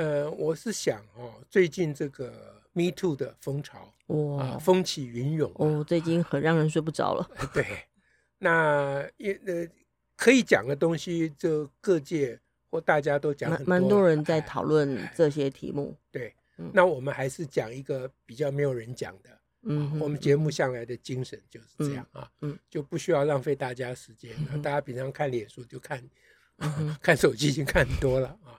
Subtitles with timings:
[0.00, 2.32] 呃，我是想哦，最近这个
[2.72, 7.30] Me Too 的风潮哇、啊，风起云涌哦，最近很让人睡不着了。
[7.52, 7.66] 对，
[8.38, 9.68] 那也呃
[10.16, 12.40] 可以讲的东西，就各界
[12.70, 15.94] 或大家都讲很多，蛮多人在讨论这些题目。
[16.10, 16.34] 对，
[16.72, 19.28] 那我们还是讲一个比较没有人讲的。
[19.64, 24.34] 嗯、啊，我们节目向来的精神就是这样啊，嗯，就不需要浪费大家时间。
[24.50, 26.02] 嗯、大家平常看脸书就看，
[26.56, 28.56] 嗯、看手机已经看多了啊。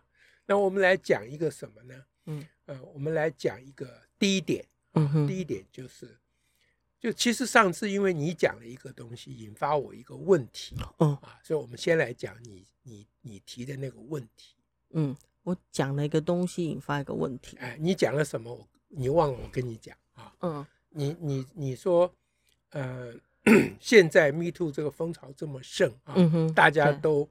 [0.52, 1.96] 那我们来讲一个什么呢？
[2.26, 4.66] 嗯，呃，我们来讲一个第一点。
[4.96, 6.18] 嗯哼，第一点就是，
[7.00, 10.76] 就其实上次因为你讲了一个东西，引发我一个问题。
[11.00, 14.58] 嗯啊，所以我们先来讲你你你提的那个问题。
[14.90, 17.56] 嗯，我讲了一个东西，引发一个问题。
[17.56, 18.68] 哎，你讲了什么？
[18.90, 20.36] 你忘了我跟你讲啊？
[20.42, 22.14] 嗯，你你你说，
[22.72, 23.14] 呃，
[23.80, 27.30] 现在 Me Too 这个风潮这么盛啊，嗯哼，大家都。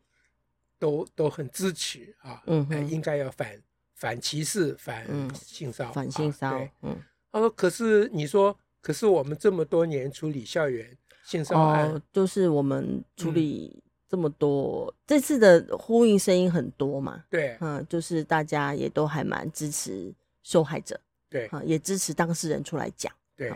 [0.81, 3.62] 都都很支持啊，嗯、呃，应该要反
[3.95, 6.59] 反歧视、反性骚扰、反性骚扰。
[6.59, 6.97] 对，嗯，
[7.31, 17.23] 他说：“可是你说，可是我们这么多年处理校园性骚扰案，哦，就是我们处理这么多，嗯、这次的呼应声音很多嘛？
[17.28, 23.53] 对，嗯，就是大家也都还蛮支持受害者，对，啊，也支持当事人出来讲，对。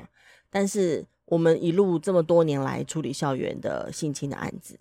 [0.50, 4.78] 但是我们一路这么多年来处理校园的性侵的案子，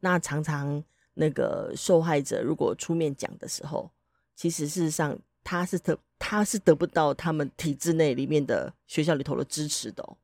[0.00, 0.84] 那常常。
[1.18, 3.90] 那个受害者如果出面讲的时候，
[4.36, 10.16] 其实事实上他是得他是得不到他们体制内里面的学校里头的支持的哦。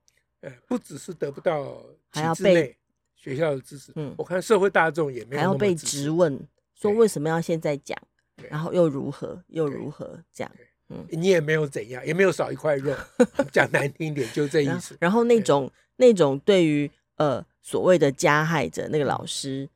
[0.42, 2.76] 呃，不只是得不到还要被
[3.16, 6.38] 学校的支持，嗯，我看社会大众也没有还要被质问，
[6.74, 7.98] 说为什么要现在讲，
[8.48, 10.52] 然后又如何又如何这样，
[10.90, 12.94] 嗯，你也没有怎样，也没有少一块肉，
[13.50, 14.96] 讲难听一点就这意思。
[15.00, 19.72] 然后那种那种对于呃所谓的加害者那个老师的。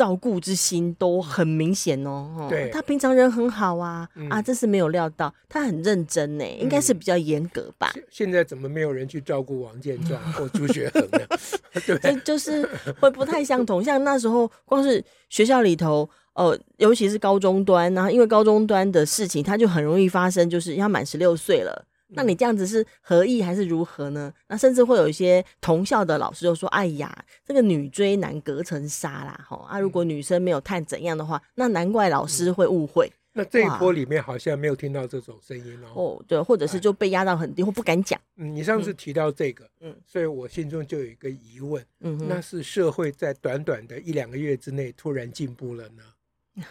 [0.00, 8.02] 照顾之心都很明显哦，对，他平常人很好啊，嗯、啊，这是没有料到，他很认真呢，应该是比较严格吧、嗯。
[8.10, 11.18] 现在怎么没有人去照顾王建壮 或朱学恒呢？
[11.86, 12.66] 对，就就是
[12.98, 13.84] 会不太相同。
[13.84, 21.84] 像那时候，光是学校里头，哦、呃，尤其是高中端，然后因为高中端的事情，他就很容易发生，就是要满十六岁了。
[22.12, 24.32] 那你这样子是何意还是如何呢？
[24.48, 29.78] 那甚至会有一些同校的老师就说：“哎呀，这个女追男隔层纱啦，吼啊！
[29.78, 35.88] 如果女生没有探怎样的话，那难怪老师会误会。”那这一波里面好像没有听到这种声音哦。
[35.94, 38.20] 哦，对，或者是就被压到很低，或不敢讲。
[38.36, 46.64] 嗯，你上次提到这个，嗯，所以我心中就有一个疑问，嗯，那是社会在短短的一两个月之内突然进步了呢？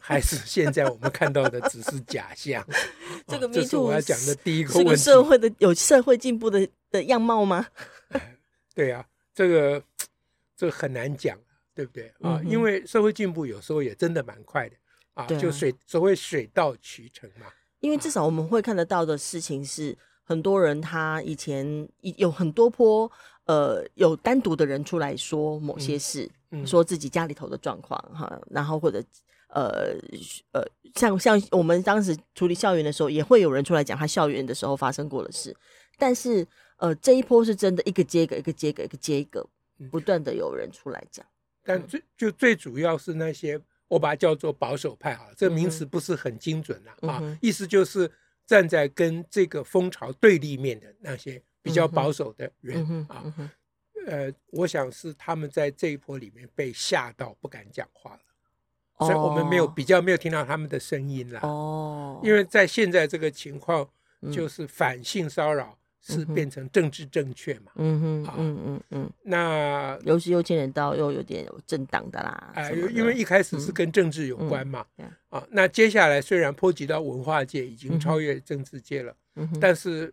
[0.00, 2.66] 还是现在我们看到的只是假象？
[3.26, 4.84] 这个这是我要讲的第一个问题。
[4.84, 7.66] 这个社会的有社会进步的的样貌吗？
[8.74, 9.04] 对啊，
[9.34, 9.82] 这个
[10.56, 11.38] 这个很难讲，
[11.74, 12.40] 对不对啊？
[12.44, 14.76] 因为社会进步有时候也真的蛮快的
[15.14, 17.46] 啊，就水所谓水到渠成嘛。
[17.80, 23.10] 因为至少我们会看得到的事情是，很多人他以前有很多波
[23.44, 26.28] 呃有单独的人出来说某些事，
[26.66, 29.02] 说自己家里头的状况哈，然后或者。
[29.48, 29.94] 呃
[30.50, 30.60] 呃，
[30.96, 35.56] 像像我们当时处理校园的时候，也会有人出来讲他校园的时候发生过的事。
[35.96, 36.44] 但是，
[36.78, 39.48] 呃，这一波是真的一个接一个，一个接一个，一个接一个，
[39.88, 41.24] 不断的有人出来讲。
[41.62, 48.10] 但最就最主要是那些我把它叫做保守派啊，这个名词不是很精准了啊，嗯、意思就是
[48.44, 53.32] 站在跟这个风潮对立面的那些比较保守的人啊。
[54.06, 58.20] 呃，我想是他们在这一波里面被吓到不敢讲话了。
[59.00, 61.40] 所以我们没有比较，没有听到他们的声音啦。
[61.42, 63.86] 哦，因为在现在这个情况，
[64.32, 67.72] 就是反性骚扰是变成政治正确嘛。
[67.74, 69.10] 嗯哼，嗯嗯嗯。
[69.22, 72.52] 那尤其又牵连到又有点有政党的啦。
[72.54, 74.86] 哎，因为一开始是跟政治有关嘛。
[75.28, 79.14] 啊，那接下来虽然波及到文化界，已经超越政治界了。
[79.60, 80.10] 但是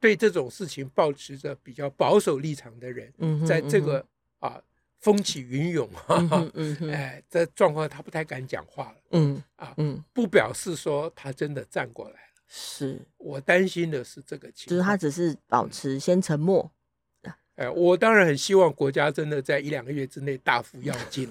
[0.00, 3.12] 对这种事情保持着比较保守立场的人，
[3.46, 4.04] 在这个
[4.38, 4.60] 啊。
[5.00, 6.20] 风起云涌，哈，
[6.90, 13.00] 哎，这状况他不太敢讲话了，嗯啊，嗯，不表示说他真的站过来了，是。
[13.16, 16.68] 我担心的是这个情况，就是他只是保持先沉默，
[17.58, 21.28] 哎，我当然很希望国家真的在一两个月之内大幅要进，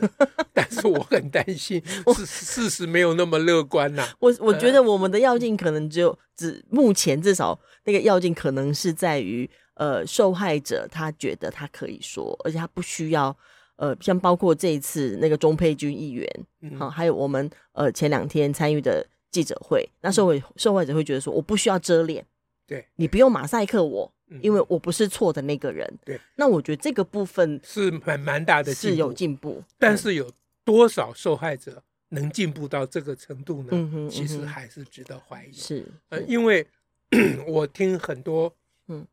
[0.53, 4.13] 但是我很担心事事实没有那么乐观呐、啊。
[4.19, 13.33] 我我觉得我们的药进可能只有只目前至少那个药进可能是在于呃受害者他觉得他可以说，而且他不需要
[13.77, 16.29] 呃像包括这一次那个钟佩君议员，
[16.77, 22.25] 好、嗯，还有我们呃前两天参与的记者会，那受害受害者会觉得说我不需要遮脸。
[22.67, 25.91] 对，你不用马赛克我，因为我不是错的那个人。
[26.03, 29.63] 对，那我觉得这个部分是蛮蛮大的是有进步。
[29.77, 30.31] 但是有
[30.63, 33.69] 多少受害者能进步到这个程度呢？
[33.71, 35.51] 嗯哼，其实还是值得怀疑。
[35.53, 36.65] 是，呃，因为
[37.47, 38.53] 我听很多
[38.87, 39.05] 嗯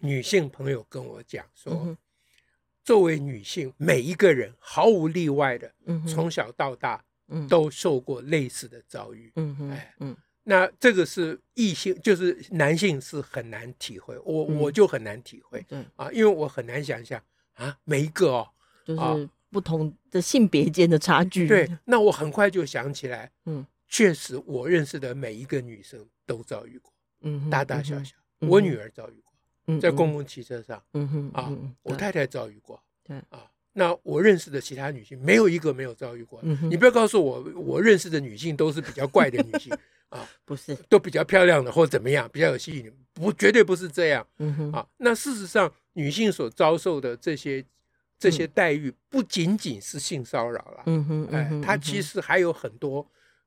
[0.00, 1.96] 女性朋友跟我讲说，
[2.84, 5.72] 作为女性，每一个人毫无例外的，
[6.06, 7.02] 从小到大，
[7.48, 9.32] 都受过类似的遭遇。
[9.36, 10.16] 嗯哼，哎，嗯。
[10.44, 15.84] 那这个是异性，就是男性是很难体会，我、嗯、我就很难体会，对。
[15.96, 17.22] 啊，因为我很难想象
[17.54, 18.48] 啊，每一个哦，
[18.84, 21.46] 就是不同的性别间的差距。
[21.46, 29.32] 对，那我很快就想起来，嗯，确实我认识的每一个女生都遭遇过，嗯，大大小小，嗯、我女儿遭遇过，
[29.68, 33.46] 嗯，在公共汽车上，嗯哼，啊，我太太遭遇过，对，啊。
[33.74, 36.38] 那我认识的其他女性没有一个没有遭遇过。
[36.42, 39.74] 嗯、你不要告诉我，我认识的女性都是比较怪的女性
[40.12, 44.26] 啊，不是，都比较漂亮的或怎么样，比较有吸引力，不，绝对不是这样。
[44.38, 47.64] 嗯哼，啊，那事实上，女性所遭受的这些
[48.18, 50.82] 这些待遇，不仅仅是性骚扰了。
[50.86, 53.06] 嗯哼，哎，它其实还有很多。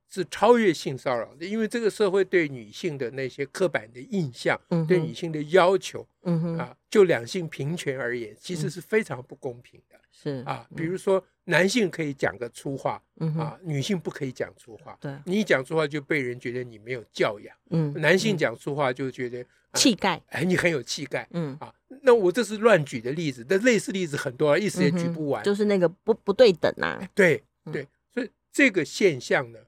[0.09, 9.95] 是超越性骚扰的，因为这个社会对女性的那些刻板的印象，嗯、对女性的要求，嗯啊，就两性平权而言，其实是非常不公平的。
[10.11, 14.97] 是啊，比如说男性可以讲个粗话，嗯、啊，女性不可以讲粗话。
[15.01, 17.53] 对，你一讲粗话就被人觉得你没有教养。
[17.71, 21.27] 嗯，男性讲粗话就觉得气概，哎，你很有气概。
[21.31, 21.73] 嗯啊，
[22.03, 25.43] 那我这是乱举的例子，但类似例子很多，一时也举不完。
[25.43, 26.97] 就是那个不不对等啊。
[27.13, 27.43] 对
[27.73, 29.59] 对，所以这个现象呢。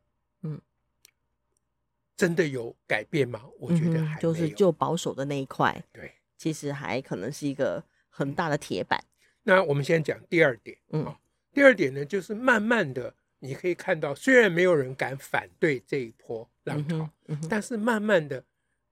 [2.18, 3.44] 真的有改变吗？
[3.60, 9.00] 我觉得还就是就保守的那一块，对，其实还可能是一个很大的铁板。
[9.44, 11.16] 那我们先讲第二点，嗯，
[11.54, 16.96] 第二点呢，就是慢慢的你可以看到，虽然没有人敢反对这一波浪潮，
[17.28, 18.44] 嗯嗯、但是慢慢的，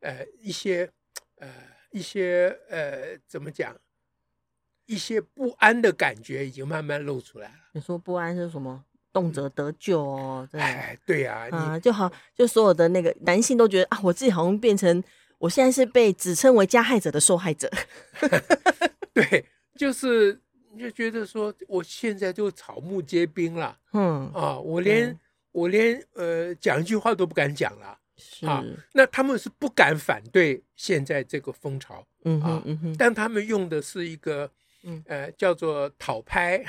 [0.01, 0.89] 呃，一些，
[1.38, 1.50] 呃，
[1.89, 3.75] 一些，呃，怎么讲，
[4.86, 7.56] 一些不安的感觉已经慢慢露出来了。
[7.74, 8.86] 你说不安是什么？
[9.15, 15.01] 动辄得救哦，对哎，对呀，啊，就好，就所有的那个男性都觉得啊，我自己好像变成，
[15.38, 17.71] 我现在是被指称为加害者的受害者。
[19.15, 19.45] 对，
[19.77, 20.38] 就是
[20.77, 25.19] 就觉得说，我现在就草木皆兵了，嗯啊，我连、嗯、
[25.53, 28.61] 我连呃讲一句话都不敢讲了，是啊，
[28.91, 34.51] 那他们是不敢反对现在这个风潮，嗯嗯哼，但他们用的是一个
[35.06, 36.61] 呃叫做讨拍，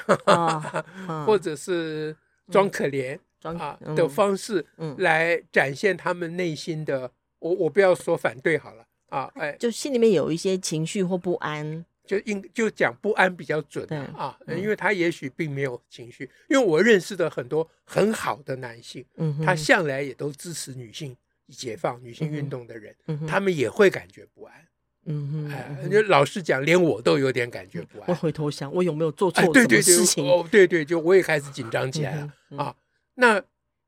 [1.26, 2.16] 或者是。
[2.50, 4.64] 装可怜啊的方式，
[4.98, 7.10] 来展现他们内心的。
[7.38, 16.28] 我我不要说反对好了啊， 哎，就心里面有一些情绪或不安，就应就讲不安比较准啊，因为他也许并没有情绪。
[16.48, 19.04] 因为我认识的很多很好的男性，
[19.44, 21.14] 他向来也都支持女性
[21.48, 22.96] 解放、女性运动的人，
[23.28, 24.66] 他们也会感觉不安。
[25.08, 28.08] 嗯哼，哎，就老实讲，连我都有点感觉不安。
[28.08, 30.28] 我回头想，我有没有做错什么事情？
[30.28, 32.74] 哦，对对，就我也开始紧张起来了啊。
[33.14, 33.42] 那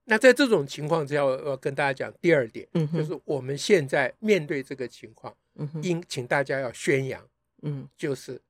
[0.04, 5.34] 那在这种情况之下，我要跟大家讲第二点，就是我们现在面对这个情况，
[5.82, 7.20] 应请大家要宣扬，
[7.62, 8.40] 嗯，就是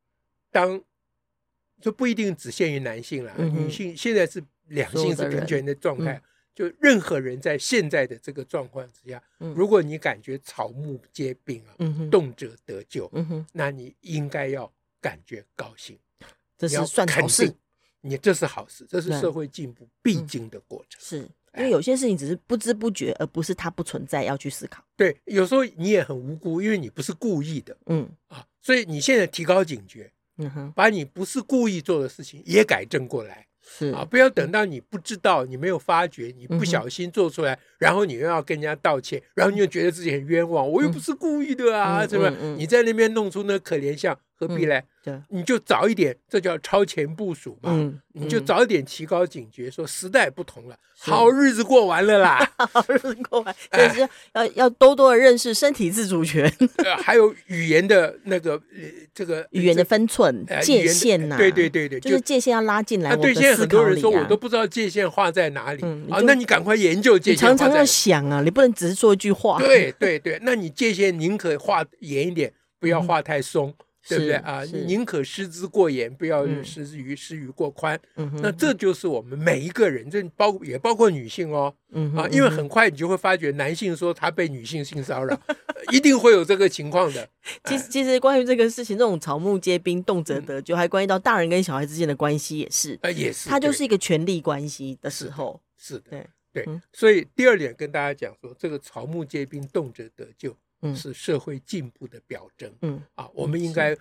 [0.53, 0.81] 当
[1.81, 6.21] 这不一定只限于男性了，女性现在是两性是平权的状态。
[6.59, 9.23] 就任何人在现在的这个状况之下，
[9.55, 11.71] 如果你感觉草木皆兵啊，
[12.11, 13.09] 动辄得咎，
[13.53, 14.69] 那你应该要
[15.01, 15.97] 感觉高兴，
[16.57, 17.55] 这是算好事。
[18.01, 21.01] 你这是好事，这是社会进步必经的过程。
[21.01, 21.19] 是
[21.57, 24.85] 因为有些事情只是不知不觉，而不是它不存在，要去思考。
[24.97, 27.77] 对，有时候你也很无辜，因为你不是故意的。
[27.87, 33.47] 嗯啊，所以你现在提高警觉，嗯哼，把你不是故意做的事情也改正过来。
[33.69, 33.91] 是。
[33.93, 42.33] 啊，不要等到你不知道、你没有发觉、你不小心做出来，嗯、然后你又要跟人家道歉，然后你又觉得自己很冤枉，嗯、我又不是故意的啊，是吧？
[42.57, 44.81] 你在那边弄出那可怜相，何必呢？
[45.03, 47.71] 对，你就早一点，这叫超前部署嘛。
[47.73, 56.53] 嗯，你就早一点提高警觉，说时代不同了，好日子过完了啦， 好日子过完，就是要 要多多的认识身体自主权，
[57.03, 58.61] 还有语言的那个
[59.13, 63.17] 这个语言的分寸界限呐，对对对对，就是界限要拉进来。
[63.17, 67.41] 对，现在很多人说我都不知道界限画在哪里啊，那你赶快研究界限。
[67.49, 69.59] 常常要想啊，你不能只是说一句话。
[69.59, 73.75] 对对对，那你界限宁可画严一点，不要画太松。
[74.09, 74.63] 对不对啊？
[74.87, 77.99] 宁可失之过严，不要失之于失于过宽。
[78.43, 81.75] 那这就是我们每一个人，这包也包括女性哦。
[82.17, 85.39] 啊，因为很快你就会发觉，男性说他被女性性骚扰，
[85.93, 87.29] 一定会有这个情况的。
[87.65, 92.99] 其实，其实关于这个事情，这种草木皆兵，动辄得咎，还关系到大人跟小孩之间的关系，也是。
[93.03, 93.49] 啊，也是。
[93.49, 95.61] 它就是一个权力关系的时候。
[95.79, 96.81] 是的，对对。
[96.93, 100.55] 所以第二点跟大家讲说，这个草木皆兵，动辄得咎。
[100.95, 102.73] 是社会进步的表征。
[102.83, 103.97] 嗯啊，我们应该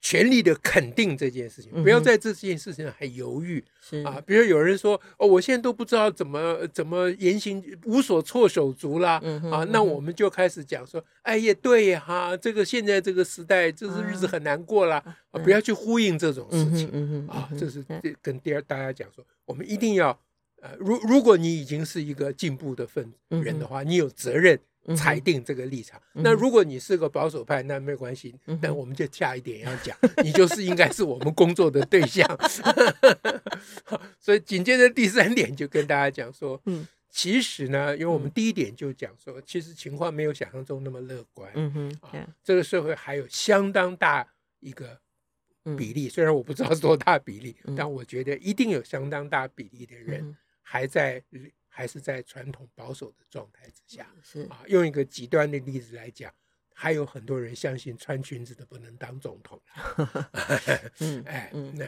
[0.00, 3.64] 全力的肯定这件事情，不要在这件事情上还犹豫。
[3.80, 9.12] 是啊，比如有人说哦，我现在都不知道怎么怎么言行无所措手足啦。
[9.50, 15.02] 啊，那我们就开始讲说，哎呀，对呀，哈，这个现在这个时代，这是日子很难过啦。
[15.30, 17.26] 啊，不要去呼应这种事情。
[17.26, 17.82] 啊，这是
[18.20, 20.10] 跟第二大家讲说，我们一定要
[20.60, 24.60] 呃，如如果你已经是一个进步的分人的话，你有责任。
[24.96, 26.00] 裁定这个立场。
[26.12, 28.34] 那如果你是个保守派，那没关系。
[28.60, 32.28] 但我们就下一点要讲， 你就是应该是我们工作的对象。
[34.20, 36.60] 所以紧接着第三点就跟大家讲说，
[37.10, 41.50] 其实呢，因为我们第一点就讲说，其实情况没有想象中那么乐观。
[41.54, 44.26] 嗯哼，这个社会还有相当大
[44.60, 44.98] 一个
[45.76, 51.22] 比例，虽然我不知道是多大比例，但我觉得一定有相当大比例的人还在。
[51.76, 54.62] 还是在传统保守的状态之下，是啊。
[54.68, 56.32] 用一个极端的例子来讲，
[56.72, 59.60] 还有很多人相信穿裙子的不能当总统。
[61.00, 61.84] 嗯，哎， 那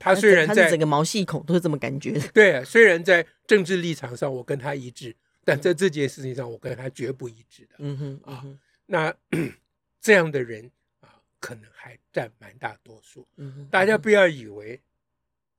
[0.00, 2.18] 他虽然在整个毛细孔都是这么感觉。
[2.32, 5.14] 对啊，虽然在政治立场上我跟他一致，
[5.44, 7.74] 但在这件事情上我跟他绝不一致的。
[7.80, 8.42] 嗯哼啊，
[8.86, 9.14] 那
[10.00, 13.28] 这样的人啊，可能还占蛮大多数。
[13.36, 14.80] 嗯，大家不要以为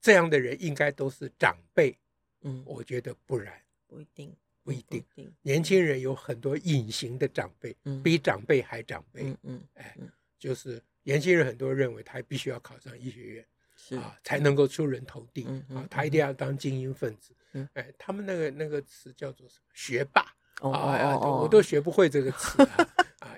[0.01, 1.95] 这样的人应该都是长辈。
[2.41, 3.53] 嗯，我觉得不然。
[3.88, 5.03] 不一定，不一定。
[5.41, 9.34] 年轻人有很多隐形的长辈，比长辈还长辈。
[9.44, 9.98] 嗯，哎，
[10.38, 15.46] 就是年轻人很多认为他必须要考上医学院，是啊，才能够出人头地。
[15.70, 17.34] 啊，他一定要当精英分子。
[17.53, 19.65] 嗯哎，他们那个那个词叫做什么？
[19.74, 20.25] 学霸。
[20.60, 22.58] 哦，我都学不会这个词。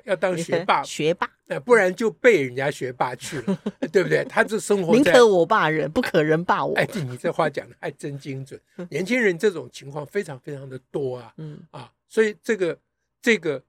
[0.06, 1.30] 要当学霸，学霸，
[1.64, 3.60] 不然就被人家学霸去了，
[3.92, 4.24] 对不对？
[4.26, 6.76] 他这生活，宁可我霸人，不可人霸我。
[6.76, 8.60] 哎，你这话讲的还真精准。
[8.90, 12.78] 年轻人这种情况非常非常的多啊，嗯啊，所以这个
[13.22, 13.62] 这个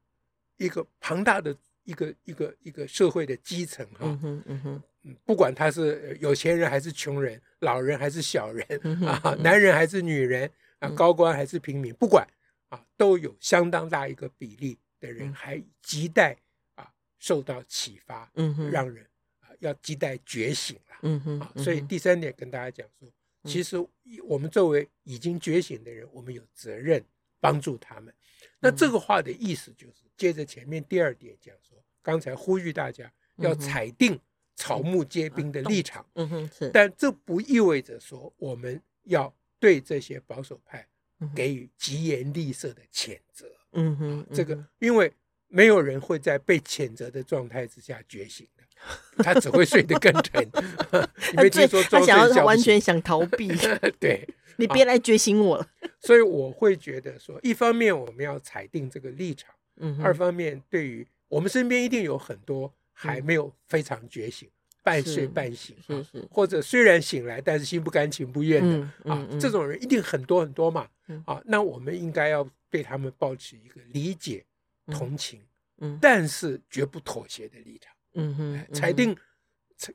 [0.56, 4.82] 一个庞大的一个一个一个社会的基层哈，嗯嗯哼，
[5.24, 8.66] 不管他是有钱人还是穷人，老人还是小人
[9.06, 12.26] 啊，男人还是女人啊，高官还是平民，不管
[12.68, 14.78] 啊，都有相当大一个比例。
[15.00, 16.36] 的人还亟待
[16.74, 19.04] 啊受到启发，嗯哼，让人
[19.40, 23.10] 啊要亟待觉醒了，嗯哼，啊，所以第三点跟大家讲说，
[23.44, 23.76] 其实
[24.24, 27.02] 我们作为已经觉醒的人，我们有责任
[27.40, 28.14] 帮助他们。
[28.60, 34.20] 那这个话的意思就是，接着前面第二点讲说，刚才呼吁大家要裁定
[34.54, 40.86] 草木皆兵的立场，嗯哼，是，但这不意味着说我们要对这些保守派
[41.34, 43.50] 给予疾言厉色的谴责。
[43.72, 45.12] 嗯哼，这个因为
[45.48, 48.64] 没有人会在被谴责的状态之下觉醒的，
[49.22, 50.42] 他只会睡得更沉。
[51.32, 53.48] 你没听说他想要完全想逃避？
[53.98, 55.66] 对， 你别来觉醒我了。
[56.00, 64.48] 所以我会觉得说，一方面我们要裁定这个立场，嗯，二方面对于我们身边一定有很多还没有非常觉醒，
[64.82, 70.88] 半睡半醒，是是，或者虽然醒来，但是心不甘情不愿的啊，这种人一定很多很多嘛。
[71.24, 72.48] 啊，那我们应该要。
[72.72, 74.46] 对他们抱持一个理解、
[74.92, 75.42] 同情，
[75.78, 79.12] 嗯，但是绝不妥协的立场，嗯哼，裁定，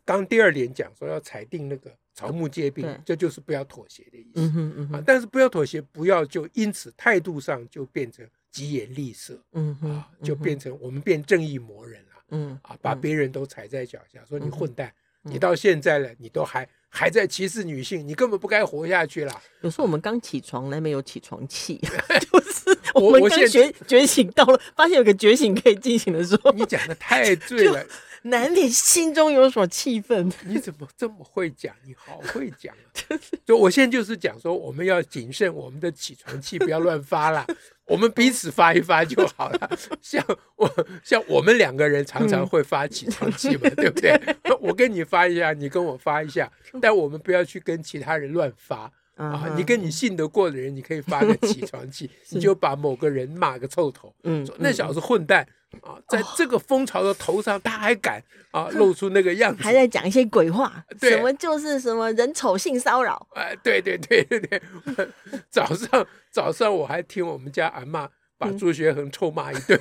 [0.04, 16.68] 刚第二点讲说要裁定那个草木皆兵，这就是不要妥协的意思，嗯嗯啊，但是不要妥协，不要就因此态度上就变成疾言厉色，嗯啊，就变成我们变正义魔人了，嗯啊，把别人都踩在脚下，说你混蛋，你到现在了，你都还。
[16.98, 19.42] 还在歧视女性，你根本不该活下去了。
[19.60, 21.77] 有时候我们刚起床，来没有起床气，
[22.32, 27.86] 就是我们刚觉觉醒到了，发现有个觉醒可以进行的时候，你讲的太对了，
[28.22, 30.32] 难免心中有所气愤。
[30.46, 31.75] 你怎么这么会讲？
[31.86, 33.20] 你好会讲啊！
[33.44, 37.46] 就我现在就是讲说，我们要谨慎我们的起床气，不要乱发了。
[37.88, 39.70] 我们彼此发一发就好了，
[40.01, 40.24] 像
[40.56, 40.70] 我
[41.04, 44.20] 像我们两个人常常会发起床气嘛，对不对？
[44.60, 46.51] 我跟你发一下，你跟我发一下，
[46.82, 49.53] 但我们不要去跟其他人乱发啊！
[49.55, 55.48] 你跟你信得过的人，你可以发个起床气， 你就把某个人骂个臭头，嗯，说那小子混蛋
[55.81, 64.62] 啊，在这个风潮的头上他还敢啊露出那个样子，还在讲一些鬼话， 什么就是什么人丑性骚扰，哎，对对对对对，
[65.50, 66.05] 早上。
[66.36, 69.79] 早上我还听我们家阿妈把朱学恒臭骂一顿，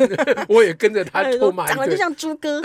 [0.49, 2.63] 我也跟着他臭骂一顿，长得就像猪哥。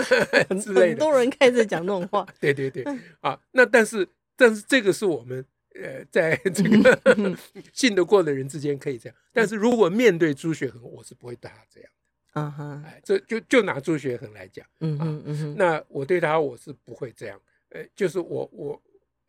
[0.62, 0.86] 之类的。
[0.90, 2.24] 很多人开始讲那种话。
[2.38, 2.84] 对对对，
[3.20, 7.36] 啊，那但是但是这个是我们呃在 这个
[7.72, 11.96] 信得过的人之间可以这样，但是如果面对朱学恒，我是不会对他这样的。
[12.34, 18.80] 嗯哼，哎，这就就拿朱学恒来讲，嗯嗯嗯，那我对他我是不会这样，呃，就是我我，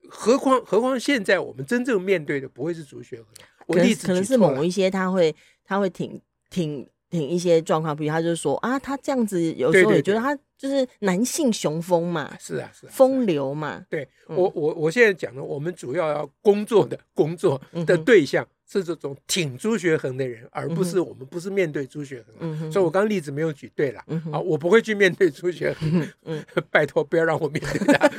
[0.07, 3.27] 何况何况现在我们真正面对的不会是朱学恒，
[3.67, 6.21] 我例子可能是某一些他会他会挺
[6.51, 18.48] 挺挺一些状况，比如他就说啊，他这样子有时候也觉得他就是男性雄风嘛，是啊是风流嘛，对我我我现在讲的，我们主要要工作的工作的对象。
[18.74, 26.41] 是这种挺朱学恒的人，而不是我们不是面对朱学恒，所以我刚刚例子没有举对了，嗯、啊，我不会去面对朱学恒，嗯、
[26.72, 28.10] 拜托不要让我面对他。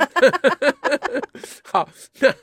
[1.65, 2.35] 好，那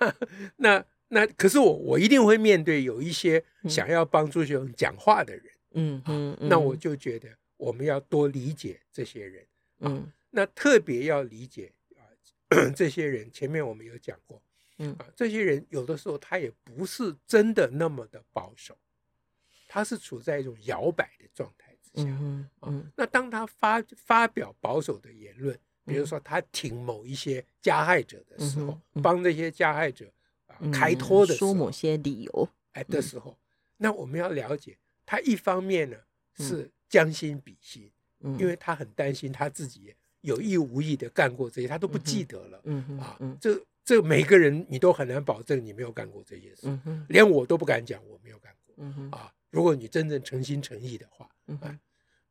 [0.57, 9.47] 那那可是我我一定会面对有一些想要帮朱学恒讲话的人，嗯嗯，那我就觉得我们要多理解这些人，
[9.81, 12.03] 嗯、啊，那特别要理解啊
[12.75, 14.43] 这些人，前面我们有讲过。
[14.79, 14.93] 嗯。
[14.99, 18.77] 啊，这些人有的时候他也不是真的那么的保守，
[19.69, 22.09] 他是处在一种摇摆的状态之下。
[22.09, 30.11] 嗯嗯，那当他发发表保守的言论，比如说他挺某一些加害者的时候，帮这些加害者
[30.47, 33.37] 啊开脱的时候，说某些理由哎的时候，
[33.77, 34.79] 那我们要了解，
[35.11, 35.97] 他一方面呢
[36.39, 37.91] 是将心比心，
[38.39, 42.61] 因为他很担心他自己有意无意的干过这些，他都不记得了。
[42.65, 43.61] 嗯啊，这。
[43.83, 49.19] 这每个人你都很难保证你没有干过这些事，嗯、连我都不敢讲我没有干过。
[49.19, 51.29] 啊，如果你真正诚心诚意的话，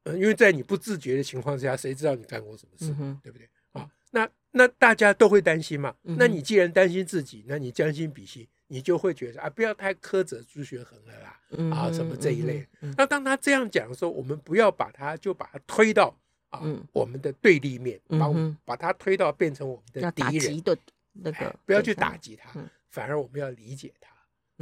[0.06, 3.50] 因为在你不自觉的情况之下，谁知道你干过什么事，嗯、对不对？
[3.74, 5.94] 啊，那那大家都会担心嘛。
[6.04, 12.66] 嗯、那你既然担心自己，那你将心比心，你就会觉得啊，不要太苛责朱学恒了啦，嗯、啊，什么这一类。
[12.96, 16.16] 那当他这样讲的时候，我们不要把他就把他推到
[16.50, 18.30] 啊、嗯、我们的对立面，把、
[18.64, 20.64] 把他推到变成我们的敌人。
[21.22, 22.50] 那个不要去打击他，
[22.90, 24.10] 反而我们要理解他。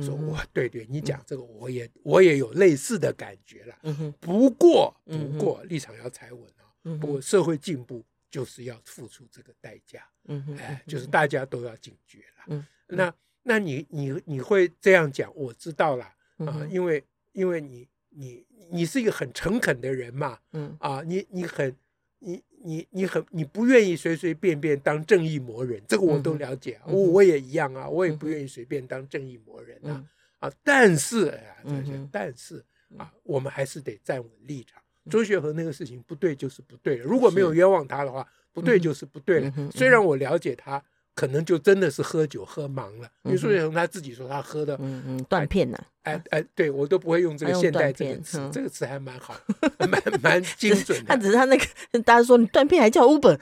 [0.02, 3.76] 说我对对，你讲这个，我也我也有类似的感觉了。
[4.20, 6.64] 不过不过立场要踩稳啊。
[7.00, 10.08] 不过社会进步就是要付出这个代价。
[10.60, 12.66] 哎，就是大家都要警觉了。
[12.88, 13.14] 那
[13.48, 16.06] 那你你你会这样讲，我知道了
[16.46, 20.38] 啊，因为因为你你你是一个很诚恳的人嘛。
[20.52, 21.76] 嗯啊，你你很。
[22.20, 30.04] 你你你很你不愿意随随便便当正义魔人，这个我都了解，我我也一样啊，我也不愿意随便当正义魔人啊
[30.40, 30.52] 啊！
[30.64, 31.62] 但是啊，
[32.12, 32.66] 但是
[32.98, 34.82] 啊，我们还是得站稳立场。
[35.12, 39.54] 周学和那个事情不对就是不对了，如果没有冤枉他的话，不对就是不对了。
[39.72, 40.84] 虽然我了解他。
[41.18, 43.10] 可能就真的是喝酒喝忙了。
[43.24, 49.36] 比如朱学恒他自己说他喝的，嗯嗯，断片了，哎哎，对我都不会用这个现代这个词，这个词还蛮好，
[49.90, 51.06] 蛮蛮精准的。
[51.10, 51.66] 他只是他那个，
[52.04, 53.36] 大家说你断片还叫 Uber，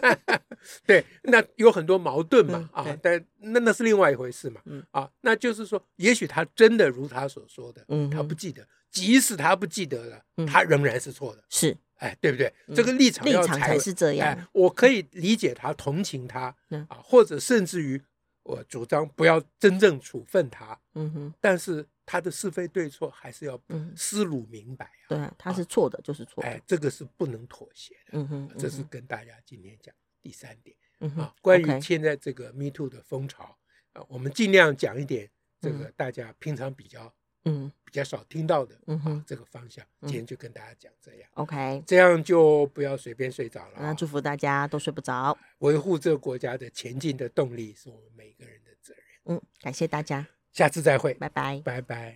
[0.86, 11.76] 对，那有很多矛盾嘛啊，但那那是另外一回事嘛，啊，那就是说，也许他真的如他所说的，他不记得，即使他不记得了，他仍然是错的，是。
[11.96, 12.52] 哎，对不对？
[12.74, 14.28] 这个立场立场才是这样。
[14.28, 16.54] 哎，我可以理解他，同情他，
[16.88, 18.00] 啊，或者甚至于
[18.42, 20.78] 我主张不要真正处分他。
[20.94, 21.34] 嗯哼。
[21.40, 23.60] 但是他的是非对错还是要
[23.96, 25.08] 思路明白啊。
[25.08, 26.42] 对，他是错的，就是错。
[26.42, 28.12] 哎，这个是不能妥协的。
[28.12, 28.50] 嗯哼。
[28.58, 30.76] 这是跟大家今天讲第三点。
[31.16, 33.56] 啊，关于现在这个 Me Too 的风潮，
[33.92, 35.30] 啊，我们尽量讲一点
[35.60, 37.14] 这个大家平常比较。
[37.44, 43.78] 嗯，比较少听到的，嗯哼，这个方向，今天就跟大家讲这样，OK，这样就不要随便睡着了。
[43.78, 49.36] 那祝福大家都睡不着，维护这个国家的前进的动力是我们每个人的责任。
[49.36, 52.12] 嗯，感谢大家，下次再会，拜拜，拜拜。